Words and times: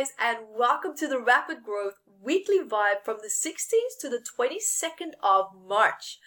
guys, 0.00 0.12
and 0.18 0.38
welcome 0.56 0.96
to 0.96 1.06
the 1.06 1.18
Rapid 1.18 1.62
Growth 1.62 1.96
Weekly 2.22 2.60
Vibe 2.60 3.04
from 3.04 3.18
the 3.20 3.28
16th 3.28 4.00
to 4.00 4.08
the 4.08 4.24
22nd 4.38 5.12
of 5.22 5.48
March. 5.68 6.18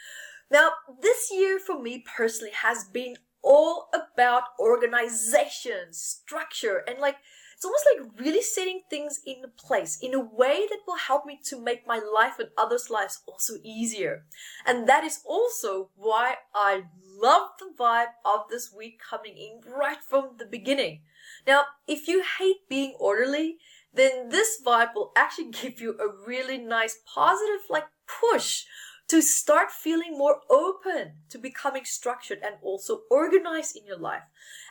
Now, 0.52 0.74
this 1.02 1.32
year 1.32 1.58
for 1.58 1.82
me 1.82 2.04
personally 2.16 2.52
has 2.62 2.84
been 2.84 3.16
all 3.42 3.90
about 3.92 4.44
organization, 4.60 5.92
structure, 5.92 6.84
and 6.88 7.00
like 7.00 7.16
it's 7.64 7.66
almost 7.66 7.88
like 7.96 8.26
really 8.26 8.42
setting 8.42 8.82
things 8.90 9.22
into 9.26 9.48
place 9.48 9.98
in 10.02 10.14
a 10.14 10.20
way 10.20 10.66
that 10.70 10.80
will 10.86 10.98
help 10.98 11.26
me 11.26 11.40
to 11.46 11.62
make 11.62 11.88
my 11.88 11.98
life 11.98 12.38
and 12.40 12.50
others' 12.58 12.90
lives 12.90 13.22
also 13.26 13.54
easier. 13.64 14.26
And 14.66 14.88
that 14.90 15.06
is 15.06 15.22
also 15.26 15.90
why 15.96 16.36
I 16.54 16.84
love 17.22 17.52
the 17.60 17.72
vibe 17.80 18.14
of 18.26 18.50
this 18.50 18.74
week 18.76 19.00
coming 19.00 19.38
in 19.38 19.62
right 19.72 20.00
from 20.06 20.32
the 20.38 20.46
beginning. 20.46 21.04
Now, 21.48 21.64
if 21.88 22.08
you 22.08 22.24
hate 22.38 22.68
being 22.70 22.96
orderly, 23.00 23.58
then 23.94 24.28
this 24.30 24.62
vibe 24.66 24.94
will 24.94 25.14
actually 25.16 25.52
give 25.62 25.80
you 25.80 25.92
a 26.00 26.28
really 26.28 26.58
nice 26.58 27.00
positive 27.06 27.62
like 27.70 27.86
push 28.08 28.66
to 29.08 29.22
start 29.22 29.72
feeling 29.72 30.18
more 30.18 30.42
open 30.50 31.14
to 31.30 31.38
becoming 31.38 31.84
structured 31.86 32.40
and 32.44 32.56
also 32.62 33.02
organized 33.12 33.76
in 33.76 33.86
your 33.86 33.98
life. 33.98 34.24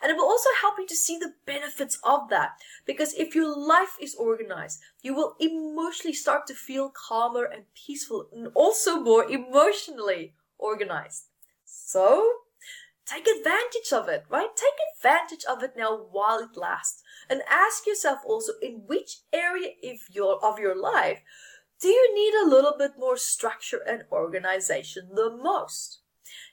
And 0.03 0.11
it 0.11 0.17
will 0.17 0.25
also 0.25 0.49
help 0.61 0.77
you 0.79 0.87
to 0.87 0.97
see 0.97 1.19
the 1.19 1.35
benefits 1.47 1.99
of 2.03 2.29
that. 2.31 2.53
Because 2.87 3.15
if 3.15 3.35
your 3.35 3.55
life 3.57 3.97
is 4.01 4.15
organized, 4.15 4.81
you 5.03 5.15
will 5.15 5.37
emotionally 5.39 6.15
start 6.15 6.47
to 6.47 6.55
feel 6.55 6.91
calmer 6.91 7.45
and 7.45 7.65
peaceful 7.75 8.29
and 8.33 8.49
also 8.55 9.01
more 9.01 9.25
emotionally 9.31 10.35
organized. 10.59 11.25
So, 11.65 12.33
take 13.07 13.27
advantage 13.29 13.93
of 13.93 14.09
it, 14.09 14.25
right? 14.31 14.49
Take 14.57 14.79
advantage 14.97 15.45
of 15.45 15.63
it 15.63 15.75
now 15.77 16.07
while 16.11 16.39
it 16.39 16.57
lasts. 16.57 17.03
And 17.29 17.43
ask 17.49 17.87
yourself 17.87 18.21
also 18.27 18.53
in 18.63 18.83
which 18.87 19.19
area 19.33 19.71
of 19.85 19.99
your, 20.11 20.45
of 20.45 20.59
your 20.59 20.75
life 20.75 21.21
do 21.83 21.89
you 21.89 22.15
need 22.15 22.33
a 22.35 22.49
little 22.49 22.75
bit 22.79 22.93
more 22.97 23.17
structure 23.17 23.81
and 23.87 24.05
organization 24.11 25.09
the 25.15 25.31
most? 25.31 25.99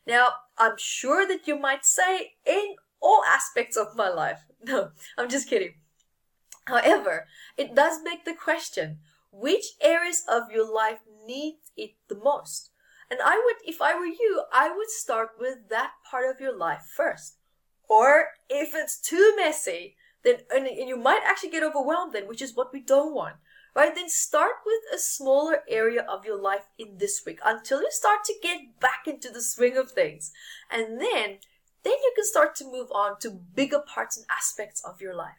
Now, 0.05 0.29
I'm 0.57 0.75
sure 0.77 1.27
that 1.27 1.47
you 1.47 1.57
might 1.57 1.85
say 1.85 2.33
in 2.45 2.75
all 2.99 3.23
aspects 3.23 3.77
of 3.77 3.95
my 3.95 4.09
life. 4.09 4.45
No, 4.61 4.89
I'm 5.17 5.29
just 5.29 5.49
kidding. 5.49 5.75
However, 6.65 7.27
it 7.55 7.73
does 7.73 8.01
beg 8.03 8.25
the 8.25 8.33
question, 8.33 8.99
which 9.31 9.63
areas 9.79 10.23
of 10.27 10.51
your 10.51 10.69
life 10.69 10.99
need 11.25 11.59
it 11.77 11.91
the 12.09 12.17
most? 12.17 12.71
And 13.09 13.21
I 13.23 13.41
would, 13.45 13.55
if 13.65 13.81
I 13.81 13.97
were 13.97 14.05
you, 14.05 14.43
I 14.51 14.75
would 14.75 14.89
start 14.89 15.29
with 15.39 15.69
that 15.69 15.91
part 16.11 16.29
of 16.29 16.41
your 16.41 16.57
life 16.57 16.91
first. 16.93 17.37
Or 17.87 18.31
if 18.49 18.71
it's 18.73 18.99
too 18.99 19.33
messy, 19.37 19.95
then, 20.23 20.39
and 20.53 20.67
you 20.67 20.97
might 20.97 21.21
actually 21.25 21.51
get 21.51 21.63
overwhelmed 21.63 22.11
then, 22.11 22.27
which 22.27 22.41
is 22.41 22.53
what 22.53 22.73
we 22.73 22.81
don't 22.81 23.15
want 23.15 23.35
right? 23.75 23.93
Then 23.93 24.09
start 24.09 24.55
with 24.65 24.81
a 24.93 24.99
smaller 24.99 25.63
area 25.69 26.01
of 26.01 26.25
your 26.25 26.39
life 26.39 26.65
in 26.77 26.97
this 26.97 27.21
week 27.25 27.39
until 27.45 27.81
you 27.81 27.89
start 27.91 28.23
to 28.25 28.33
get 28.41 28.79
back 28.79 29.07
into 29.07 29.29
the 29.29 29.41
swing 29.41 29.77
of 29.77 29.91
things. 29.91 30.31
And 30.69 30.99
then, 30.99 31.39
then 31.83 31.93
you 31.93 32.11
can 32.15 32.25
start 32.25 32.55
to 32.55 32.65
move 32.65 32.91
on 32.91 33.19
to 33.19 33.29
bigger 33.29 33.79
parts 33.79 34.17
and 34.17 34.25
aspects 34.29 34.83
of 34.83 35.01
your 35.01 35.15
life. 35.15 35.37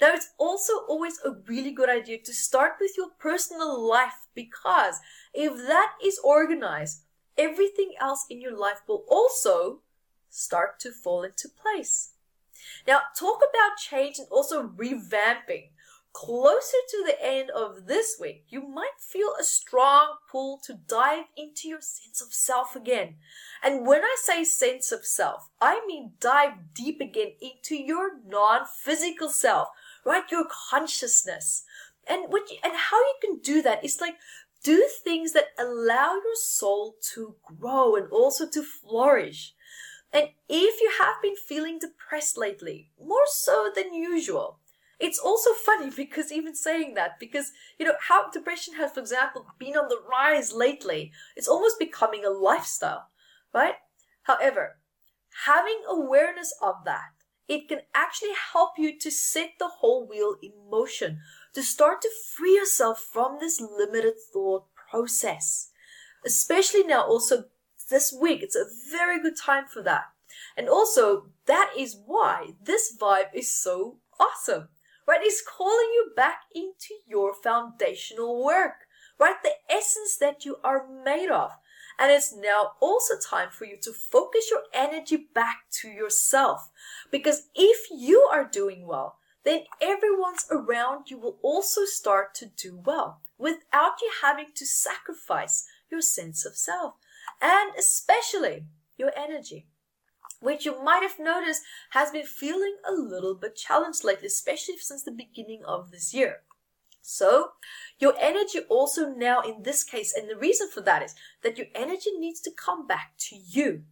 Now, 0.00 0.12
it's 0.12 0.30
also 0.38 0.72
always 0.88 1.18
a 1.24 1.36
really 1.46 1.72
good 1.72 1.88
idea 1.88 2.18
to 2.22 2.32
start 2.32 2.74
with 2.80 2.92
your 2.96 3.10
personal 3.18 3.80
life 3.88 4.28
because 4.34 5.00
if 5.34 5.56
that 5.66 5.94
is 6.02 6.20
organized, 6.22 7.02
everything 7.36 7.92
else 8.00 8.24
in 8.30 8.40
your 8.40 8.56
life 8.56 8.82
will 8.86 9.04
also 9.08 9.80
start 10.30 10.78
to 10.80 10.92
fall 10.92 11.22
into 11.22 11.48
place. 11.48 12.12
Now, 12.86 13.00
talk 13.18 13.38
about 13.38 13.78
change 13.78 14.18
and 14.18 14.28
also 14.30 14.68
revamping 14.68 15.70
closer 16.16 16.78
to 16.88 17.04
the 17.04 17.22
end 17.22 17.50
of 17.50 17.86
this 17.86 18.16
week, 18.18 18.46
you 18.48 18.66
might 18.66 18.98
feel 18.98 19.34
a 19.38 19.44
strong 19.44 20.14
pull 20.32 20.58
to 20.64 20.72
dive 20.88 21.26
into 21.36 21.68
your 21.68 21.82
sense 21.82 22.22
of 22.22 22.32
self 22.32 22.74
again. 22.74 23.16
And 23.62 23.86
when 23.86 24.00
I 24.02 24.16
say 24.18 24.42
sense 24.42 24.92
of 24.92 25.04
self, 25.04 25.50
I 25.60 25.84
mean 25.86 26.12
dive 26.18 26.72
deep 26.72 27.02
again 27.02 27.32
into 27.42 27.76
your 27.76 28.12
non-physical 28.26 29.28
self, 29.28 29.68
right? 30.06 30.24
Your 30.30 30.46
consciousness. 30.70 31.64
And 32.08 32.32
what 32.32 32.50
you, 32.50 32.56
and 32.64 32.72
how 32.74 32.96
you 32.96 33.14
can 33.20 33.38
do 33.40 33.60
that 33.60 33.84
is 33.84 34.00
like 34.00 34.14
do 34.64 34.88
things 35.04 35.34
that 35.34 35.48
allow 35.58 36.14
your 36.14 36.36
soul 36.36 36.96
to 37.12 37.36
grow 37.44 37.94
and 37.94 38.08
also 38.10 38.48
to 38.48 38.62
flourish. 38.62 39.52
And 40.14 40.30
if 40.48 40.80
you 40.80 40.92
have 40.98 41.20
been 41.20 41.36
feeling 41.36 41.78
depressed 41.78 42.38
lately, 42.38 42.90
more 42.98 43.26
so 43.26 43.70
than 43.74 43.92
usual, 43.92 44.60
it's 44.98 45.18
also 45.18 45.50
funny 45.52 45.90
because 45.94 46.32
even 46.32 46.54
saying 46.54 46.94
that, 46.94 47.18
because, 47.20 47.52
you 47.78 47.84
know, 47.84 47.94
how 48.08 48.30
depression 48.30 48.74
has, 48.74 48.92
for 48.92 49.00
example, 49.00 49.46
been 49.58 49.76
on 49.76 49.88
the 49.88 49.98
rise 50.10 50.52
lately, 50.52 51.12
it's 51.36 51.48
almost 51.48 51.78
becoming 51.78 52.24
a 52.24 52.30
lifestyle, 52.30 53.08
right? 53.52 53.74
However, 54.22 54.78
having 55.44 55.82
awareness 55.88 56.54
of 56.62 56.76
that, 56.86 57.10
it 57.46 57.68
can 57.68 57.80
actually 57.94 58.32
help 58.52 58.72
you 58.78 58.98
to 58.98 59.10
set 59.10 59.50
the 59.58 59.68
whole 59.68 60.08
wheel 60.08 60.36
in 60.42 60.52
motion, 60.70 61.20
to 61.54 61.62
start 61.62 62.00
to 62.02 62.10
free 62.34 62.54
yourself 62.54 62.98
from 63.00 63.38
this 63.38 63.60
limited 63.60 64.14
thought 64.32 64.64
process. 64.90 65.70
Especially 66.24 66.82
now, 66.82 67.04
also 67.06 67.44
this 67.90 68.16
week, 68.18 68.42
it's 68.42 68.56
a 68.56 68.66
very 68.90 69.20
good 69.20 69.36
time 69.36 69.66
for 69.66 69.82
that. 69.82 70.04
And 70.56 70.68
also, 70.68 71.26
that 71.46 71.70
is 71.78 72.00
why 72.04 72.54
this 72.60 72.96
vibe 72.98 73.32
is 73.34 73.54
so 73.54 73.98
awesome 74.18 74.68
right? 75.06 75.22
Is 75.22 75.42
calling 75.42 75.90
you 75.94 76.12
back 76.16 76.40
into 76.54 76.94
your 77.06 77.32
foundational 77.34 78.44
work, 78.44 78.86
right? 79.18 79.36
The 79.42 79.52
essence 79.70 80.16
that 80.18 80.44
you 80.44 80.56
are 80.64 80.86
made 81.04 81.30
of. 81.30 81.52
And 81.98 82.12
it's 82.12 82.34
now 82.34 82.72
also 82.80 83.14
time 83.18 83.48
for 83.50 83.64
you 83.64 83.78
to 83.82 83.92
focus 83.92 84.50
your 84.50 84.62
energy 84.74 85.28
back 85.34 85.60
to 85.80 85.88
yourself. 85.88 86.70
Because 87.10 87.48
if 87.54 87.88
you 87.90 88.28
are 88.30 88.44
doing 88.44 88.86
well, 88.86 89.18
then 89.46 89.62
everyone's 89.80 90.44
around 90.50 91.08
you 91.08 91.18
will 91.18 91.38
also 91.40 91.84
start 91.84 92.34
to 92.34 92.46
do 92.46 92.82
well 92.84 93.20
without 93.38 94.02
you 94.02 94.10
having 94.22 94.48
to 94.54 94.66
sacrifice 94.66 95.66
your 95.90 96.00
sense 96.00 96.44
of 96.44 96.56
self 96.56 96.94
and 97.40 97.70
especially 97.78 98.64
your 98.98 99.12
energy 99.16 99.66
which 100.40 100.64
you 100.64 100.82
might 100.82 101.02
have 101.02 101.18
noticed 101.18 101.62
has 101.90 102.10
been 102.10 102.26
feeling 102.26 102.76
a 102.88 102.92
little 102.92 103.34
bit 103.34 103.56
challenged 103.56 104.04
lately, 104.04 104.26
especially 104.26 104.76
since 104.78 105.02
the 105.02 105.12
beginning 105.12 105.62
of 105.66 105.90
this 105.90 106.12
year. 106.14 106.42
So, 107.00 107.50
your 108.00 108.14
energy 108.20 108.60
also 108.68 109.08
now 109.08 109.40
in 109.40 109.62
this 109.62 109.84
case, 109.84 110.12
and 110.12 110.28
the 110.28 110.36
reason 110.36 110.68
for 110.68 110.80
that 110.80 111.02
is 111.02 111.14
that 111.42 111.56
your 111.56 111.68
energy 111.74 112.10
needs 112.18 112.40
to 112.40 112.50
come 112.50 112.86
back 112.86 113.12
to 113.28 113.36
you. 113.36 113.84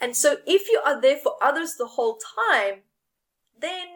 And 0.00 0.16
so, 0.16 0.38
if 0.46 0.68
you 0.68 0.80
are 0.84 1.00
there 1.00 1.18
for 1.18 1.36
others 1.40 1.76
the 1.76 1.86
whole 1.86 2.18
time, 2.36 2.80
then 3.56 3.86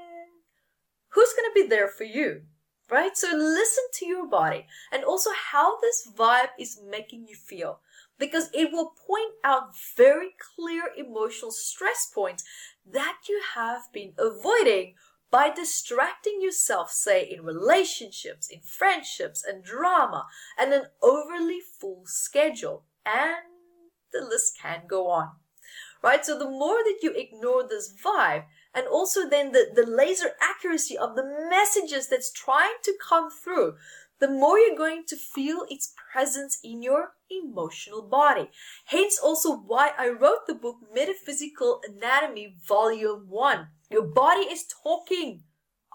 who's 1.08 1.32
going 1.32 1.50
to 1.50 1.62
be 1.62 1.66
there 1.66 1.88
for 1.88 2.04
you? 2.04 2.42
Right? 2.90 3.16
So, 3.16 3.28
listen 3.34 3.84
to 3.94 4.06
your 4.06 4.26
body 4.26 4.66
and 4.92 5.04
also 5.04 5.30
how 5.52 5.80
this 5.80 6.06
vibe 6.16 6.50
is 6.58 6.80
making 6.88 7.26
you 7.28 7.34
feel 7.34 7.80
because 8.18 8.50
it 8.52 8.70
will 8.72 8.92
point 9.06 9.32
out 9.42 9.70
very 9.96 10.30
clear 10.54 10.82
emotional 10.96 11.50
stress 11.50 12.10
points 12.14 12.44
that 12.90 13.16
you 13.28 13.40
have 13.54 13.82
been 13.92 14.12
avoiding 14.18 14.94
by 15.30 15.50
distracting 15.50 16.40
yourself, 16.40 16.92
say 16.92 17.24
in 17.24 17.42
relationships, 17.44 18.48
in 18.48 18.60
friendships, 18.60 19.42
and 19.42 19.64
drama, 19.64 20.26
and 20.56 20.72
an 20.72 20.84
overly 21.02 21.58
full 21.60 22.02
schedule. 22.04 22.84
And 23.04 23.34
the 24.12 24.24
list 24.24 24.58
can 24.62 24.82
go 24.86 25.08
on. 25.10 25.30
Right? 26.02 26.24
So 26.24 26.38
the 26.38 26.48
more 26.48 26.84
that 26.84 26.98
you 27.02 27.10
ignore 27.10 27.66
this 27.66 27.92
vibe, 27.92 28.44
and 28.74 28.86
also 28.86 29.28
then 29.28 29.52
the, 29.52 29.68
the 29.74 29.86
laser 29.86 30.32
accuracy 30.40 30.98
of 30.98 31.14
the 31.14 31.24
messages 31.48 32.08
that's 32.08 32.32
trying 32.32 32.76
to 32.82 32.94
come 33.00 33.30
through, 33.30 33.74
the 34.20 34.28
more 34.28 34.58
you're 34.58 34.76
going 34.76 35.04
to 35.08 35.16
feel 35.16 35.66
its 35.68 35.92
presence 36.12 36.58
in 36.62 36.82
your 36.82 37.12
emotional 37.30 38.02
body. 38.02 38.50
Hence 38.86 39.18
also 39.22 39.56
why 39.56 39.90
I 39.98 40.08
wrote 40.08 40.46
the 40.46 40.54
book 40.54 40.76
Metaphysical 40.94 41.80
Anatomy 41.86 42.56
Volume 42.66 43.26
1. 43.28 43.68
Your 43.90 44.06
body 44.06 44.42
is 44.42 44.64
talking. 44.82 45.42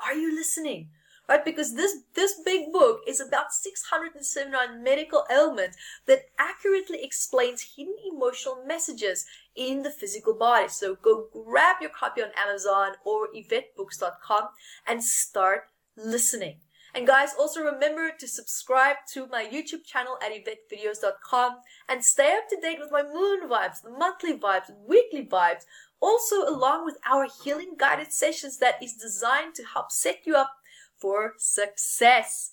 Are 0.05 0.13
you 0.13 0.33
listening? 0.33 0.89
Right? 1.29 1.45
Because 1.45 1.75
this, 1.75 1.95
this 2.15 2.41
big 2.43 2.73
book 2.73 3.01
is 3.07 3.21
about 3.21 3.53
679 3.53 4.83
medical 4.83 5.25
ailments 5.31 5.77
that 6.07 6.23
accurately 6.39 7.03
explains 7.03 7.75
hidden 7.75 7.93
emotional 8.11 8.63
messages 8.65 9.27
in 9.55 9.83
the 9.83 9.91
physical 9.91 10.33
body. 10.33 10.69
So 10.69 10.95
go 10.95 11.27
grab 11.31 11.75
your 11.81 11.91
copy 11.91 12.23
on 12.23 12.29
Amazon 12.35 12.93
or 13.05 13.27
EvetteBooks.com 13.27 14.49
and 14.87 15.03
start 15.03 15.65
listening. 15.95 16.61
And 16.95 17.05
guys, 17.05 17.35
also 17.37 17.61
remember 17.61 18.09
to 18.17 18.27
subscribe 18.27 18.95
to 19.13 19.27
my 19.27 19.45
YouTube 19.45 19.85
channel 19.85 20.17
at 20.23 20.31
EvetteVideos.com 20.31 21.57
and 21.87 22.03
stay 22.03 22.35
up 22.35 22.49
to 22.49 22.59
date 22.59 22.79
with 22.79 22.91
my 22.91 23.03
moon 23.03 23.47
vibes, 23.47 23.83
the 23.83 23.91
monthly 23.91 24.37
vibes, 24.37 24.71
weekly 24.87 25.25
vibes. 25.25 25.65
Also, 26.01 26.47
along 26.47 26.85
with 26.85 26.97
our 27.07 27.27
healing 27.43 27.75
guided 27.77 28.11
sessions 28.11 28.57
that 28.57 28.81
is 28.81 28.93
designed 28.93 29.53
to 29.53 29.63
help 29.63 29.91
set 29.91 30.21
you 30.25 30.35
up 30.35 30.53
for 30.99 31.33
success. 31.37 32.51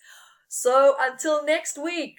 So 0.49 0.95
until 1.01 1.45
next 1.45 1.77
week, 1.77 2.17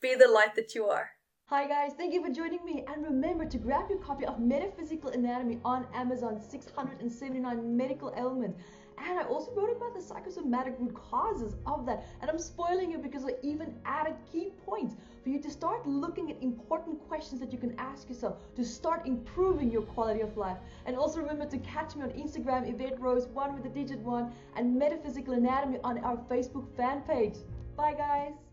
be 0.00 0.14
the 0.14 0.28
light 0.28 0.54
that 0.56 0.74
you 0.74 0.86
are. 0.86 1.10
Hi 1.46 1.66
guys, 1.66 1.92
thank 1.96 2.12
you 2.12 2.22
for 2.22 2.30
joining 2.30 2.62
me 2.64 2.84
and 2.86 3.02
remember 3.02 3.46
to 3.46 3.56
grab 3.56 3.88
your 3.88 4.00
copy 4.00 4.26
of 4.26 4.38
Metaphysical 4.38 5.10
Anatomy 5.10 5.60
on 5.64 5.86
Amazon 5.94 6.38
679 6.38 7.76
medical 7.76 8.12
ailments 8.18 8.60
and 9.06 9.18
I 9.18 9.22
also 9.24 9.52
wrote 9.54 9.76
about 9.76 9.94
the 9.94 10.00
psychosomatic 10.00 10.76
root 10.78 10.94
causes 10.94 11.56
of 11.66 11.86
that 11.86 12.04
and 12.20 12.30
I'm 12.30 12.38
spoiling 12.38 12.90
you 12.90 12.98
because 12.98 13.24
I 13.24 13.34
even 13.42 13.74
added 13.84 14.14
key 14.30 14.52
points 14.64 14.96
for 15.22 15.28
you 15.28 15.40
to 15.40 15.50
start 15.50 15.86
looking 15.86 16.30
at 16.30 16.42
important 16.42 17.06
questions 17.08 17.40
that 17.40 17.52
you 17.52 17.58
can 17.58 17.74
ask 17.78 18.08
yourself 18.08 18.36
to 18.56 18.64
start 18.64 19.06
improving 19.06 19.70
your 19.70 19.82
quality 19.82 20.20
of 20.20 20.36
life 20.36 20.58
and 20.86 20.96
also 20.96 21.20
remember 21.20 21.46
to 21.46 21.58
catch 21.58 21.96
me 21.96 22.02
on 22.02 22.10
Instagram 22.10 22.66
Evette 22.72 22.98
Rose 22.98 23.26
1 23.28 23.54
with 23.54 23.62
the 23.62 23.68
digit 23.68 23.98
1 24.00 24.32
and 24.56 24.78
Metaphysical 24.78 25.34
Anatomy 25.34 25.78
on 25.84 25.98
our 26.04 26.16
Facebook 26.30 26.66
fan 26.76 27.02
page. 27.02 27.36
Bye 27.76 27.94
guys! 27.94 28.47